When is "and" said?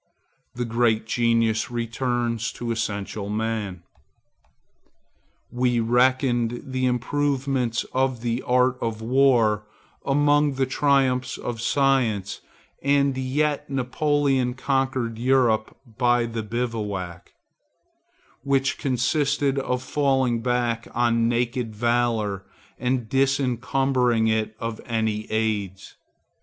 12.81-13.15, 22.79-23.07